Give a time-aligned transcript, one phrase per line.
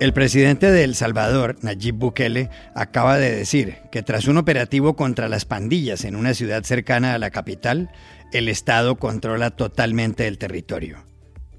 [0.00, 5.28] El presidente de El Salvador, Nayib Bukele, acaba de decir que tras un operativo contra
[5.28, 7.90] las pandillas en una ciudad cercana a la capital,
[8.32, 11.04] el Estado controla totalmente el territorio.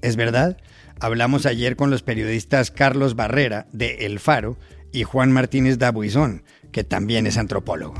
[0.00, 0.56] ¿Es verdad?
[0.98, 4.58] Hablamos ayer con los periodistas Carlos Barrera de El Faro
[4.92, 7.94] y Juan Martínez Dabuizón, que también es antropólogo.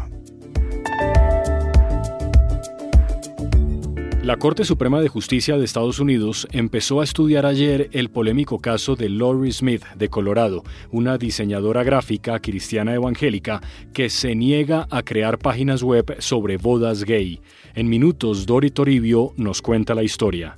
[4.22, 8.94] La Corte Suprema de Justicia de Estados Unidos empezó a estudiar ayer el polémico caso
[8.94, 13.60] de Lori Smith de Colorado, una diseñadora gráfica cristiana evangélica
[13.92, 17.40] que se niega a crear páginas web sobre bodas gay.
[17.74, 20.54] En minutos, Dori Toribio nos cuenta la historia.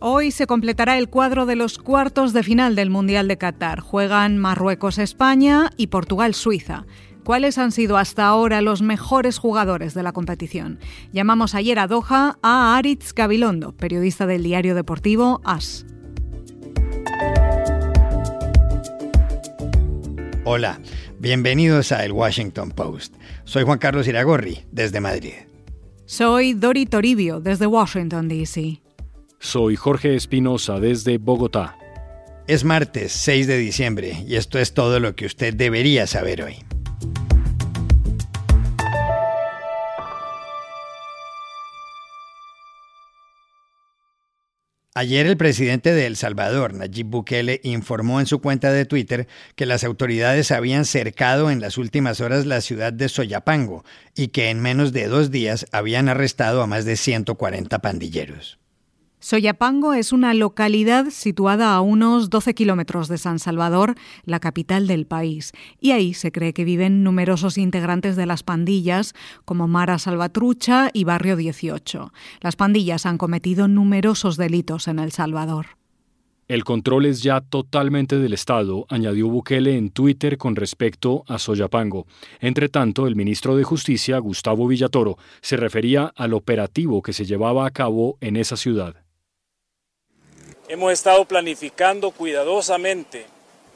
[0.00, 3.78] Hoy se completará el cuadro de los cuartos de final del Mundial de Qatar.
[3.78, 6.86] Juegan Marruecos-España y Portugal-Suiza
[7.20, 10.78] cuáles han sido hasta ahora los mejores jugadores de la competición.
[11.12, 15.86] Llamamos ayer a Doha a Aritz Gabilondo, periodista del diario deportivo AS.
[20.44, 20.80] Hola,
[21.18, 23.14] bienvenidos a El Washington Post.
[23.44, 25.34] Soy Juan Carlos Iragorri, desde Madrid.
[26.06, 28.80] Soy Dori Toribio, desde Washington, D.C.
[29.38, 31.76] Soy Jorge Espinosa, desde Bogotá.
[32.48, 36.56] Es martes 6 de diciembre y esto es todo lo que usted debería saber hoy.
[44.92, 49.64] Ayer el presidente de El Salvador, Nayib Bukele, informó en su cuenta de Twitter que
[49.64, 53.84] las autoridades habían cercado en las últimas horas la ciudad de Soyapango
[54.16, 58.59] y que en menos de dos días habían arrestado a más de 140 pandilleros.
[59.22, 65.06] Soyapango es una localidad situada a unos 12 kilómetros de San Salvador, la capital del
[65.06, 69.12] país, y ahí se cree que viven numerosos integrantes de las pandillas
[69.44, 72.14] como Mara Salvatrucha y Barrio 18.
[72.40, 75.66] Las pandillas han cometido numerosos delitos en El Salvador.
[76.48, 82.06] El control es ya totalmente del Estado, añadió Bukele en Twitter con respecto a Soyapango.
[82.40, 87.66] Entre tanto, el ministro de Justicia, Gustavo Villatoro, se refería al operativo que se llevaba
[87.66, 88.96] a cabo en esa ciudad.
[90.70, 93.26] Hemos estado planificando cuidadosamente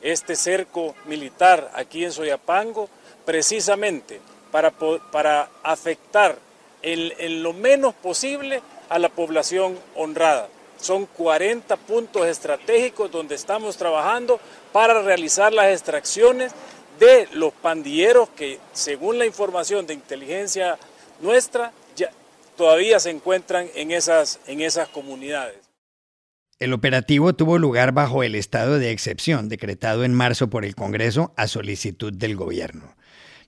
[0.00, 2.88] este cerco militar aquí en Soyapango
[3.24, 4.20] precisamente
[4.52, 6.38] para, para afectar
[6.82, 10.46] en, lo menos posible a la población honrada.
[10.80, 14.38] Son 40 puntos estratégicos donde estamos trabajando
[14.70, 16.52] para realizar las extracciones
[17.00, 20.78] de los pandilleros que, según la información de inteligencia
[21.20, 21.72] nuestra,
[22.56, 25.63] todavía se encuentran en esas, en esas comunidades.
[26.60, 31.32] El operativo tuvo lugar bajo el estado de excepción decretado en marzo por el Congreso
[31.36, 32.94] a solicitud del gobierno.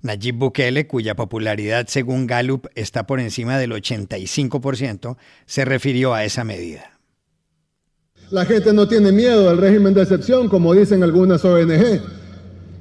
[0.02, 6.42] Nayib Bukele, cuya popularidad según Gallup está por encima del 85%, se refirió a esa
[6.42, 6.98] medida.
[8.30, 12.02] La gente no tiene miedo al régimen de excepción, como dicen algunas ONG.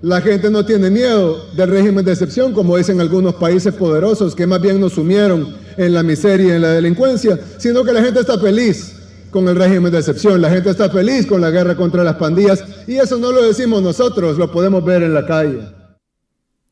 [0.02, 4.48] La gente no tiene miedo del régimen de excepción, como dicen algunos países poderosos que
[4.48, 8.22] más bien nos sumieron en la miseria y en la delincuencia, sino que la gente
[8.22, 8.95] está feliz
[9.36, 10.42] con el régimen de excepción.
[10.42, 13.84] La gente está feliz con la guerra contra las pandillas y eso no lo decimos
[13.84, 15.60] nosotros, lo podemos ver en la calle.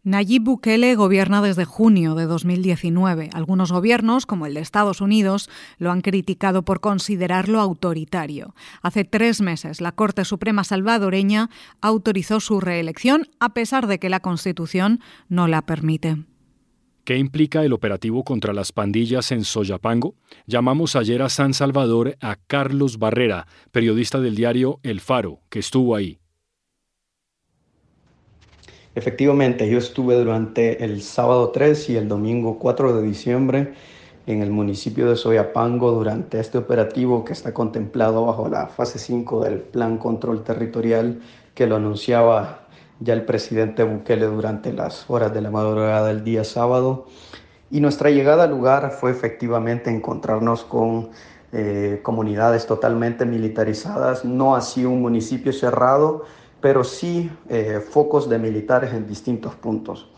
[0.04, 3.32] Nayib Bukele gobierna desde junio de 2019.
[3.34, 8.56] Algunos gobiernos, como el de Estados Unidos, lo han criticado por considerarlo autoritario.
[8.82, 11.50] Hace tres meses, la Corte Suprema salvadoreña
[11.82, 16.24] autorizó su reelección a pesar de que la Constitución no la permite.
[17.06, 20.16] ¿Qué implica el operativo contra las pandillas en Soyapango?
[20.46, 25.98] Llamamos ayer a San Salvador a Carlos Barrera, periodista del diario El Faro, que estuvo
[25.98, 26.20] ahí.
[28.96, 33.74] Efectivamente, yo estuve durante el sábado 3 y el domingo 4 de diciembre
[34.26, 39.44] en el municipio de Soyapango durante este operativo que está contemplado bajo la fase 5
[39.44, 41.20] del Plan Control Territorial
[41.54, 42.63] que lo anunciaba
[43.04, 47.06] ya el presidente Bukele durante las horas de la madrugada del día sábado.
[47.70, 51.10] Y nuestra llegada al lugar fue efectivamente encontrarnos con
[51.52, 56.24] eh, comunidades totalmente militarizadas, no así un municipio cerrado,
[56.62, 60.10] pero sí eh, focos de militares en distintos puntos.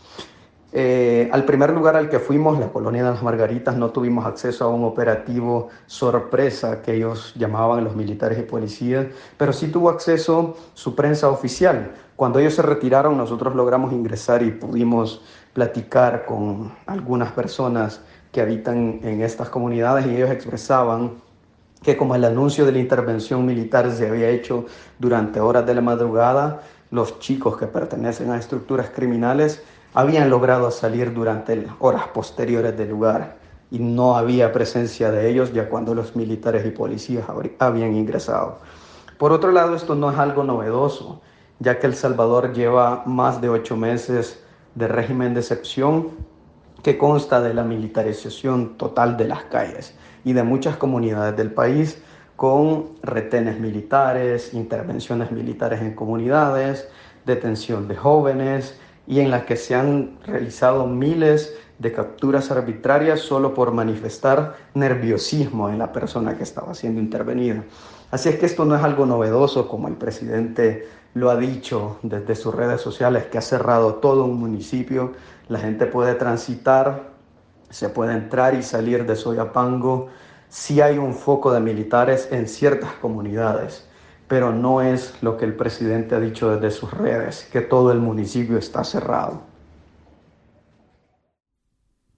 [0.72, 4.64] Eh, al primer lugar al que fuimos, la colonia de las Margaritas, no tuvimos acceso
[4.66, 9.06] a un operativo sorpresa que ellos llamaban los militares y policías,
[9.38, 11.92] pero sí tuvo acceso su prensa oficial.
[12.16, 15.22] Cuando ellos se retiraron, nosotros logramos ingresar y pudimos
[15.52, 18.00] platicar con algunas personas
[18.32, 21.12] que habitan en estas comunidades y ellos expresaban
[21.82, 24.64] que como el anuncio de la intervención militar se había hecho
[24.98, 31.12] durante horas de la madrugada, los chicos que pertenecen a estructuras criminales habían logrado salir
[31.12, 33.36] durante horas posteriores del lugar
[33.70, 37.26] y no había presencia de ellos ya cuando los militares y policías
[37.58, 38.58] habían ingresado.
[39.18, 41.20] Por otro lado, esto no es algo novedoso.
[41.58, 44.42] Ya que El Salvador lleva más de ocho meses
[44.74, 46.10] de régimen de excepción
[46.82, 49.94] que consta de la militarización total de las calles
[50.24, 52.02] y de muchas comunidades del país
[52.36, 56.88] con retenes militares, intervenciones militares en comunidades,
[57.24, 63.54] detención de jóvenes y en las que se han realizado miles de capturas arbitrarias solo
[63.54, 67.64] por manifestar nerviosismo en la persona que estaba siendo intervenida.
[68.10, 72.36] Así es que esto no es algo novedoso como el presidente lo ha dicho desde
[72.36, 75.14] sus redes sociales, que ha cerrado todo un municipio.
[75.48, 77.10] La gente puede transitar,
[77.70, 80.08] se puede entrar y salir de Soyapango.
[80.48, 83.88] Sí hay un foco de militares en ciertas comunidades,
[84.28, 87.98] pero no es lo que el presidente ha dicho desde sus redes, que todo el
[87.98, 89.55] municipio está cerrado.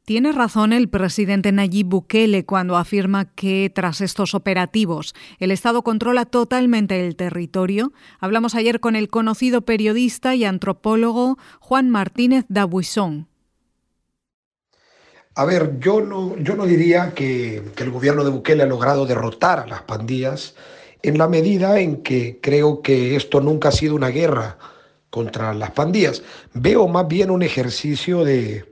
[0.09, 6.25] Tiene razón el presidente Nayib Bukele cuando afirma que tras estos operativos el Estado controla
[6.25, 7.93] totalmente el territorio.
[8.19, 13.29] Hablamos ayer con el conocido periodista y antropólogo Juan Martínez Dabuisón.
[15.35, 19.05] A ver, yo no, yo no diría que, que el gobierno de Bukele ha logrado
[19.05, 20.55] derrotar a las pandillas
[21.03, 24.57] en la medida en que creo que esto nunca ha sido una guerra
[25.11, 26.23] contra las pandillas.
[26.55, 28.65] Veo más bien un ejercicio de,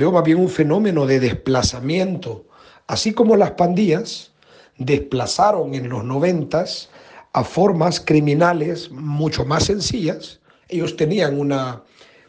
[0.00, 2.46] veo más bien un fenómeno de desplazamiento,
[2.86, 4.32] así como las pandillas
[4.78, 6.88] desplazaron en los noventas
[7.34, 10.40] a formas criminales mucho más sencillas.
[10.68, 11.82] Ellos tenían una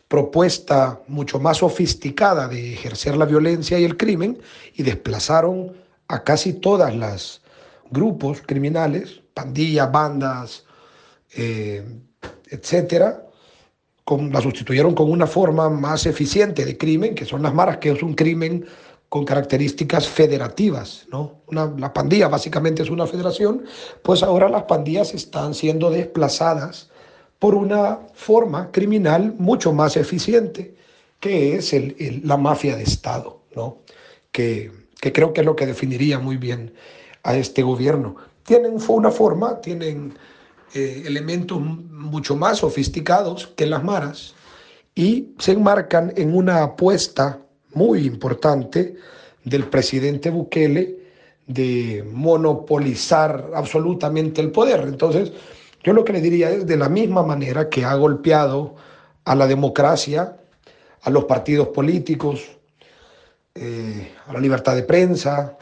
[0.09, 4.37] propuesta mucho más sofisticada de ejercer la violencia y el crimen
[4.73, 5.71] y desplazaron
[6.09, 7.41] a casi todas las
[7.89, 10.65] grupos criminales, pandillas, bandas,
[11.33, 11.85] eh,
[12.49, 13.25] etcétera,
[14.07, 18.03] la sustituyeron con una forma más eficiente de crimen, que son las maras, que es
[18.03, 18.65] un crimen
[19.09, 21.41] con características federativas, ¿no?
[21.49, 23.65] la pandilla básicamente es una federación,
[24.03, 26.89] pues ahora las pandillas están siendo desplazadas
[27.41, 30.75] por una forma criminal mucho más eficiente,
[31.19, 33.79] que es el, la mafia de Estado, ¿no?
[34.31, 34.71] Que,
[35.01, 36.75] que creo que es lo que definiría muy bien
[37.23, 38.15] a este gobierno.
[38.43, 40.13] Tienen una forma, tienen
[40.73, 44.33] eh, elementos mucho más sofisticados que las maras
[44.95, 47.39] y se enmarcan en una apuesta
[47.73, 48.95] muy importante
[49.43, 50.97] del presidente Bukele
[51.47, 54.81] de monopolizar absolutamente el poder.
[54.81, 55.31] Entonces,
[55.83, 58.75] yo lo que le diría es de la misma manera que ha golpeado
[59.25, 60.37] a la democracia,
[61.01, 62.57] a los partidos políticos,
[63.55, 65.57] eh, a la libertad de prensa,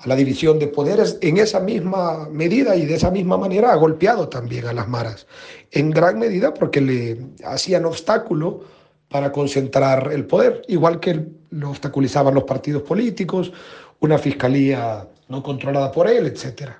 [0.00, 3.76] a la división de poderes, en esa misma medida y de esa misma manera ha
[3.76, 5.26] golpeado también a las maras,
[5.70, 8.64] en gran medida porque le hacían obstáculo
[9.08, 13.52] para concentrar el poder, igual que lo obstaculizaban los partidos políticos,
[13.98, 16.70] una fiscalía no controlada por él, etc.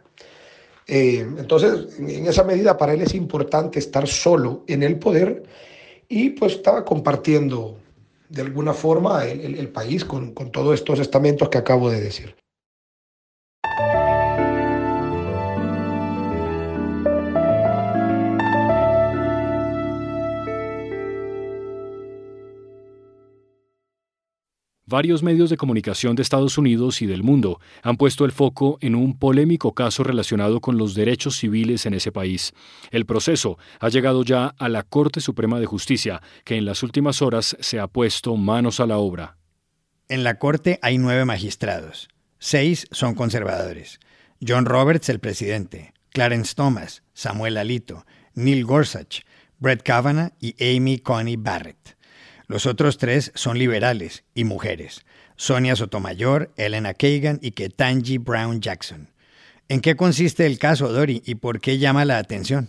[0.87, 5.43] Eh, entonces, en esa medida para él es importante estar solo en el poder
[6.09, 7.77] y pues estaba compartiendo
[8.31, 12.35] de alguna forma el, país con, con todos estos estamentos que acabo de decir.
[24.91, 28.97] Varios medios de comunicación de Estados Unidos y del mundo han puesto el foco en
[28.97, 32.55] un polémico caso relacionado con los derechos civiles en ese país.
[32.91, 37.23] El proceso ha llegado ya a la Corte Suprema de Justicia, que en las últimas
[37.23, 39.37] horas se ha puesto manos a la obra.
[40.09, 42.09] En la Corte hay nueve magistrados.
[42.41, 44.01] Seis son conservadores.
[44.45, 49.21] John Roberts, el presidente, Clarence Thomas, Samuel Alito, Neil Gorsuch,
[49.61, 52.00] Brett Kavanaugh y Amy Coney Barrett.
[52.51, 59.09] Los otros tres son liberales y mujeres, Sonia Sotomayor, Elena Kagan y Ketanji Brown Jackson.
[59.69, 62.69] ¿En qué consiste el caso, Dori, y por qué llama la atención?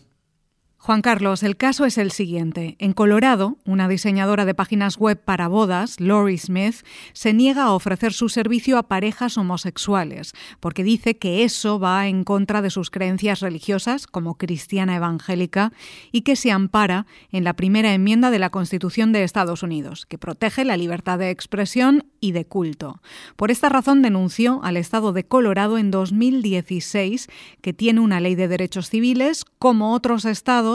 [0.84, 2.76] Juan Carlos, el caso es el siguiente.
[2.80, 6.78] En Colorado, una diseñadora de páginas web para bodas, Lori Smith,
[7.14, 12.24] se niega a ofrecer su servicio a parejas homosexuales, porque dice que eso va en
[12.24, 15.72] contra de sus creencias religiosas como cristiana evangélica
[16.12, 20.18] y que se ampara en la primera enmienda de la Constitución de Estados Unidos, que
[20.18, 23.04] protege la libertad de expresión y de culto.
[23.36, 27.28] Por esta razón denunció al Estado de Colorado en 2016
[27.62, 30.71] que tiene una ley de derechos civiles como otros estados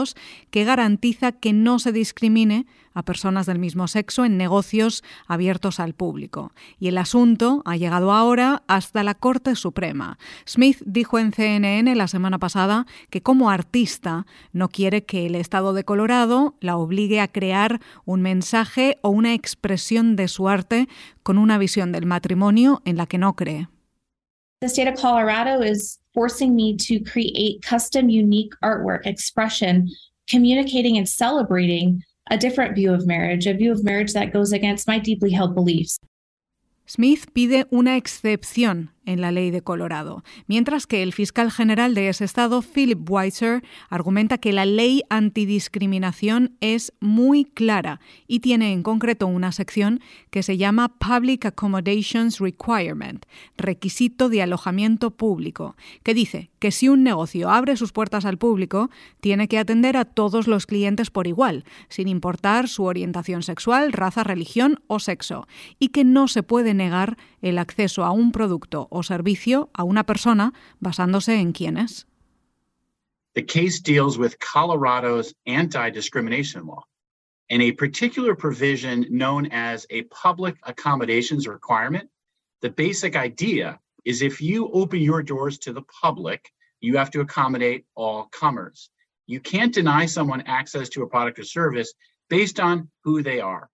[0.51, 5.93] que garantiza que no se discrimine a personas del mismo sexo en negocios abiertos al
[5.93, 6.51] público.
[6.79, 10.17] Y el asunto ha llegado ahora hasta la Corte Suprema.
[10.47, 15.73] Smith dijo en CNN la semana pasada que como artista no quiere que el Estado
[15.73, 20.87] de Colorado la obligue a crear un mensaje o una expresión de su arte
[21.21, 23.67] con una visión del matrimonio en la que no cree.
[24.59, 29.87] The state of Colorado is forcing me to create custom, unique artwork expression
[30.27, 34.87] communicating and celebrating a different view of marriage, a view of marriage that goes against
[34.87, 35.99] my deeply held beliefs.
[36.87, 42.09] Smith pide una excepción en la ley de Colorado, mientras que el fiscal general de
[42.09, 48.83] ese estado, Philip Weiser, argumenta que la ley antidiscriminación es muy clara y tiene en
[48.83, 56.51] concreto una sección que se llama Public Accommodations Requirement, requisito de alojamiento público, que dice
[56.59, 58.89] que si un negocio abre sus puertas al público,
[59.21, 64.25] tiene que atender a todos los clientes por igual, sin importar su orientación sexual, raza,
[64.25, 65.47] religión o sexo,
[65.79, 70.05] y que no se puede negar el acceso a un producto o servicio a una
[70.05, 72.05] persona basándose en quién es.
[73.35, 76.83] The case deals with Colorado's anti-discrimination law
[77.49, 82.09] and a particular provision known as a public accommodations requirement.
[82.61, 86.51] The basic idea is if you open your doors to the public,
[86.81, 88.89] you have to accommodate all comers.
[89.27, 91.93] You can't deny someone access to a product or service
[92.29, 93.69] based on who they are.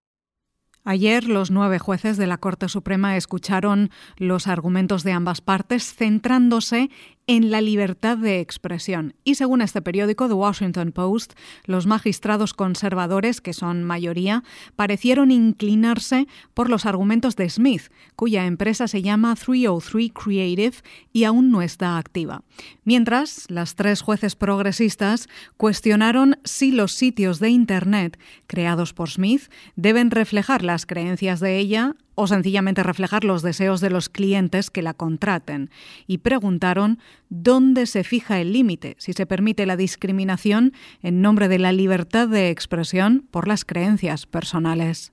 [0.86, 6.90] Ayer los nueve jueces de la Corte Suprema escucharon los argumentos de ambas partes centrándose
[7.26, 9.14] en la libertad de expresión.
[9.24, 11.32] Y según este periódico, The Washington Post,
[11.64, 14.44] los magistrados conservadores, que son mayoría,
[14.76, 20.76] parecieron inclinarse por los argumentos de Smith, cuya empresa se llama 303 Creative
[21.12, 22.42] y aún no está activa.
[22.84, 30.10] Mientras, las tres jueces progresistas cuestionaron si los sitios de Internet creados por Smith deben
[30.10, 34.94] reflejar las creencias de ella o sencillamente reflejar los deseos de los clientes que la
[34.94, 35.70] contraten,
[36.06, 41.58] y preguntaron dónde se fija el límite, si se permite la discriminación en nombre de
[41.58, 45.12] la libertad de expresión por las creencias personales.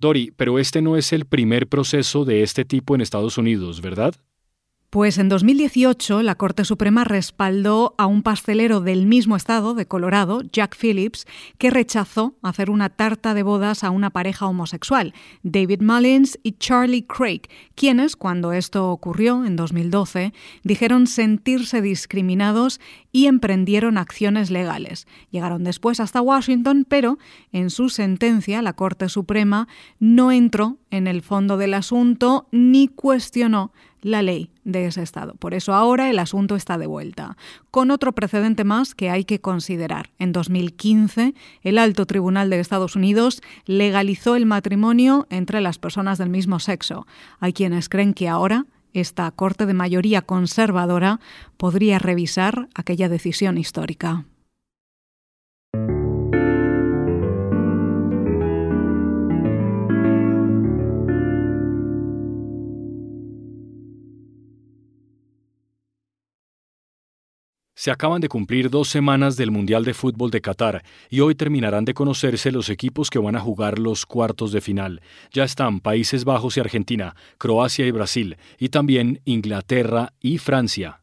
[0.00, 4.14] Dori, pero este no es el primer proceso de este tipo en Estados Unidos, ¿verdad?
[4.90, 10.40] Pues en 2018 la Corte Suprema respaldó a un pastelero del mismo estado, de Colorado,
[10.50, 11.26] Jack Phillips,
[11.58, 17.04] que rechazó hacer una tarta de bodas a una pareja homosexual, David Mullins y Charlie
[17.06, 17.42] Craig,
[17.74, 22.80] quienes, cuando esto ocurrió en 2012, dijeron sentirse discriminados
[23.12, 25.06] y emprendieron acciones legales.
[25.30, 27.18] Llegaron después hasta Washington, pero
[27.52, 33.72] en su sentencia la Corte Suprema no entró en el fondo del asunto ni cuestionó
[34.00, 35.34] la ley de ese Estado.
[35.34, 37.36] Por eso ahora el asunto está de vuelta.
[37.70, 40.10] Con otro precedente más que hay que considerar.
[40.18, 46.30] En 2015, el Alto Tribunal de Estados Unidos legalizó el matrimonio entre las personas del
[46.30, 47.06] mismo sexo.
[47.40, 51.20] Hay quienes creen que ahora esta Corte de mayoría conservadora
[51.56, 54.24] podría revisar aquella decisión histórica.
[67.78, 71.84] Se acaban de cumplir dos semanas del Mundial de Fútbol de Qatar y hoy terminarán
[71.84, 75.00] de conocerse los equipos que van a jugar los cuartos de final.
[75.32, 81.02] Ya están Países Bajos y Argentina, Croacia y Brasil, y también Inglaterra y Francia.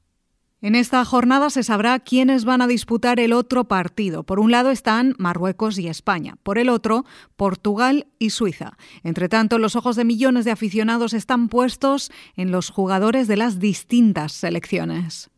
[0.59, 4.23] En esta jornada se sabrá quiénes van a disputar el otro partido.
[4.23, 7.05] Por un lado están Marruecos y España, por el otro
[7.37, 8.75] Portugal y Suiza.
[9.01, 13.59] Entre tanto, los ojos de millones de aficionados están puestos en los jugadores de las
[13.59, 15.31] distintas selecciones.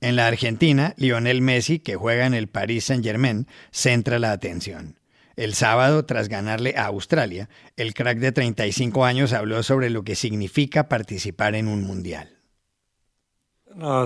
[0.00, 4.96] En la Argentina, Lionel Messi, que juega en el Paris Saint-Germain, centra la atención.
[5.36, 10.14] El sábado, tras ganarle a Australia, el crack de 35 años habló sobre lo que
[10.14, 12.36] significa participar en un mundial.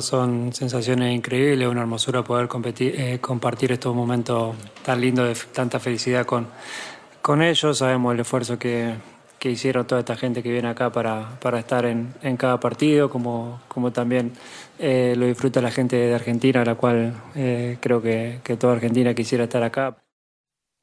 [0.00, 2.48] Son sensaciones increíbles, una hermosura poder
[2.78, 6.48] eh, compartir estos momentos tan lindos de tanta felicidad con,
[7.22, 7.78] con ellos.
[7.78, 8.94] Sabemos el esfuerzo que,
[9.44, 13.10] que hicieron toda esta gente que viene acá para, para estar en, en, cada partido,
[13.10, 14.32] como, como también
[14.78, 19.12] eh, lo disfruta la gente de Argentina, la cual eh, creo que, que toda Argentina
[19.12, 19.98] quisiera estar acá.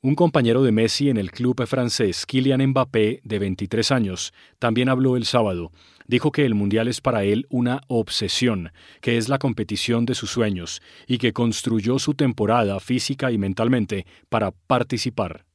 [0.03, 5.17] Un compañero de Messi en el club francés, Kylian Mbappé, de 23 años, también habló
[5.17, 5.71] el sábado.
[6.05, 10.29] Dijo que el Mundial es para él una obsesión, que es la competición de sus
[10.29, 15.45] sueños y que construyó su temporada física y mentalmente para participar.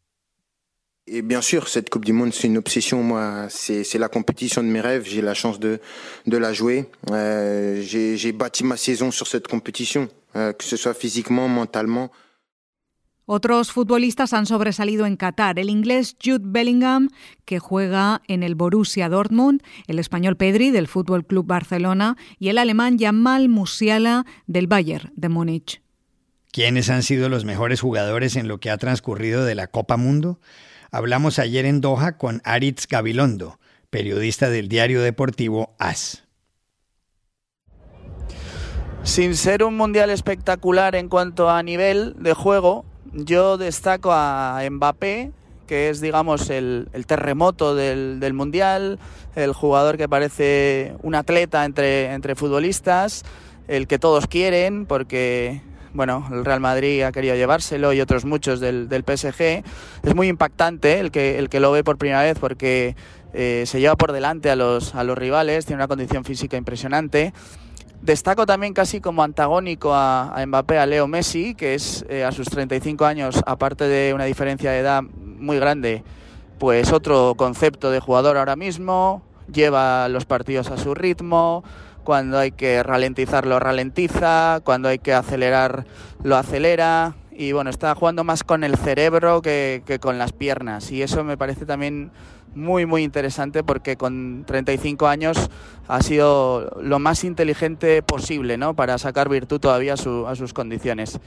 [1.08, 3.02] Et bien sûr, cette Coupe du Monde, c'est une obsession.
[3.02, 5.04] Moi, c'est la compétition de mes rêves.
[5.06, 5.80] J'ai la chance de,
[6.26, 6.90] de la jouer.
[7.10, 12.10] Euh, J'ai bâti ma saison sur cette compétition, euh, que ce soit physiquement, mentalement.
[13.28, 15.58] Otros futbolistas han sobresalido en Qatar.
[15.58, 17.08] El inglés Jude Bellingham,
[17.44, 22.58] que juega en el Borussia Dortmund, el español Pedri del Fútbol Club Barcelona y el
[22.58, 25.82] alemán Jamal Musiala del Bayern de Múnich.
[26.52, 30.38] ¿Quiénes han sido los mejores jugadores en lo que ha transcurrido de la Copa Mundo?
[30.90, 33.58] Hablamos ayer en Doha con Aritz Gabilondo,
[33.90, 36.24] periodista del diario deportivo AS.
[39.02, 45.32] Sin ser un mundial espectacular en cuanto a nivel de juego, yo destaco a Mbappé,
[45.66, 48.98] que es, digamos, el, terremoto del, Mundial,
[49.34, 53.24] el jugador que parece un atleta entre, entre futbolistas,
[53.68, 55.60] el que todos quieren, porque
[55.96, 59.64] bueno, el Real Madrid ha querido llevárselo y otros muchos del, PSG.
[60.02, 62.94] Es muy impactante el que, el que lo ve por primera vez porque
[63.32, 67.32] eh, se lleva por delante a los, a los rivales, tiene una condición física impresionante.
[68.02, 72.48] Destaco también casi como antagónico a, Mbappé, a Leo Messi, que es eh, a sus
[72.48, 76.04] 35 años, aparte de una diferencia de edad muy grande,
[76.58, 79.22] pues otro concepto de jugador ahora mismo,
[79.52, 81.64] lleva los partidos a su ritmo,
[82.06, 85.86] cuando hay que ralentizar lo ralentiza, cuando hay que acelerar
[86.22, 91.02] lo acelera y bueno, está jugando más con el cerebro que, con las piernas y
[91.02, 92.12] eso me parece también
[92.54, 95.50] muy muy interesante porque con 35 años
[95.88, 98.74] ha sido lo más inteligente posible ¿no?
[98.74, 101.18] para sacar virtud todavía a, a sus condiciones.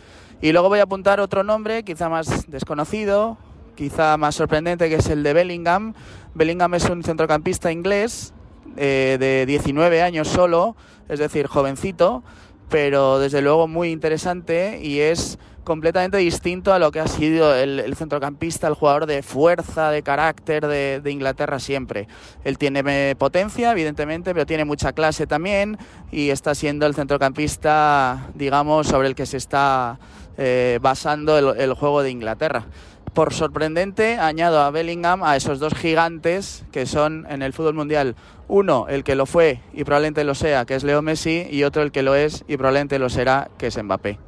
[0.42, 3.38] Y luego voy a apuntar otro nombre, quizá más desconocido,
[3.76, 5.94] quizá más sorprendente, que es el de Bellingham.
[6.36, 8.34] Bellingham es un centrocampista inglés
[8.78, 10.76] eh, de 19 años solo,
[11.08, 12.24] es decir, jovencito,
[12.70, 17.96] pero desde luego muy interesante y es completamente distinto a lo que ha sido el,
[17.96, 22.08] centrocampista, el jugador de fuerza, de carácter de, Inglaterra siempre.
[22.44, 25.78] Él tiene potencia, evidentemente, pero tiene mucha clase también
[26.12, 30.00] y está siendo el centrocampista, digamos, sobre el que se está
[30.38, 32.66] eh, basando el juego de Inglaterra
[33.20, 38.16] por sorprendente, añado a Bellingham a esos dos gigantes que son en el fútbol mundial.
[38.48, 41.82] Uno, el que lo fue y probablemente lo sea, que es Leo Messi, y otro,
[41.82, 44.20] el que lo es y probablemente lo será, que es Mbappé.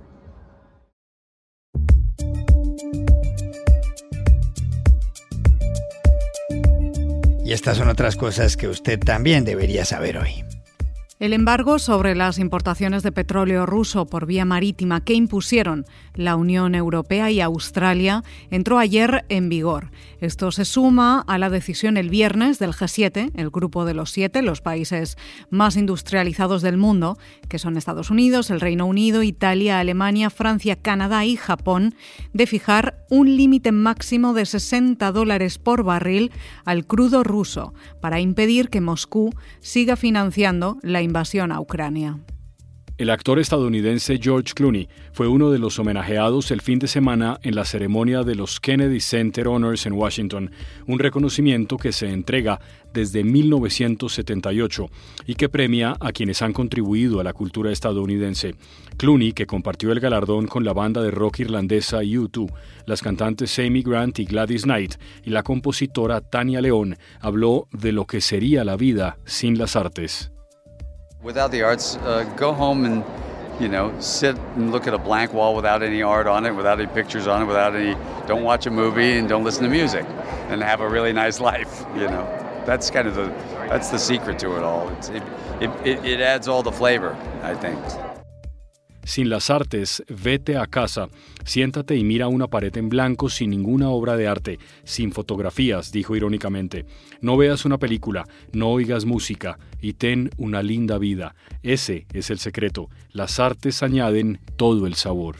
[7.45, 10.43] Y estas son otras cosas que usted también debería saber hoy.
[11.21, 16.73] El embargo sobre las importaciones de petróleo ruso por vía marítima que impusieron la Unión
[16.73, 19.91] Europea y Australia entró ayer en vigor.
[20.19, 24.41] Esto se suma a la decisión el viernes del G7, el grupo de los siete,
[24.41, 25.15] los países
[25.51, 31.23] más industrializados del mundo, que son Estados Unidos, el Reino Unido, Italia, Alemania, Francia, Canadá
[31.23, 31.93] y Japón,
[32.33, 36.31] de fijar un límite máximo de 60 dólares por barril
[36.65, 42.17] al crudo ruso para impedir que Moscú siga financiando la invasión a Ucrania.
[42.97, 47.55] El actor estadounidense George Clooney fue uno de los homenajeados el fin de semana en
[47.55, 50.51] la ceremonia de los Kennedy Center Honors en Washington,
[50.87, 52.61] un reconocimiento que se entrega
[52.93, 54.89] desde 1978
[55.25, 58.55] y que premia a quienes han contribuido a la cultura estadounidense.
[58.97, 62.53] Clooney, que compartió el galardón con la banda de rock irlandesa U2,
[62.85, 64.95] las cantantes Amy Grant y Gladys Knight
[65.25, 70.31] y la compositora Tania León, habló de lo que sería la vida sin las artes.
[71.23, 73.03] Without the arts, uh, go home and
[73.61, 76.79] you know sit and look at a blank wall without any art on it, without
[76.79, 77.93] any pictures on it, without any.
[78.25, 80.03] Don't watch a movie and don't listen to music,
[80.49, 81.85] and have a really nice life.
[81.93, 83.27] You know, that's kind of the
[83.69, 84.89] that's the secret to it all.
[84.89, 85.21] It,
[85.85, 87.77] it, it adds all the flavor, I think.
[89.03, 91.09] Sin las artes, vete a casa,
[91.43, 96.15] siéntate y mira una pared en blanco sin ninguna obra de arte, sin fotografías, dijo
[96.15, 96.85] irónicamente.
[97.19, 101.35] No veas una película, no oigas música y ten una linda vida.
[101.63, 102.89] Ese es el secreto.
[103.11, 105.35] Las artes añaden todo el sabor.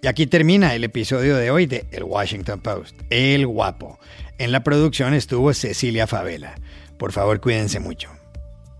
[0.00, 3.98] Y aquí termina el episodio de hoy de El Washington Post, El Guapo.
[4.38, 6.54] En la producción estuvo Cecilia Favela.
[6.96, 8.08] Por favor, cuídense mucho